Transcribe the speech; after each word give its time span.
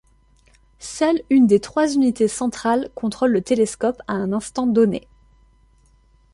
Seule 0.79 1.21
une 1.29 1.45
des 1.45 1.59
trois 1.59 1.93
unités 1.93 2.27
centrales 2.27 2.89
contrôle 2.95 3.33
le 3.33 3.43
télescope 3.43 4.01
à 4.07 4.13
un 4.13 4.33
instant 4.33 4.65
donné. 4.65 5.07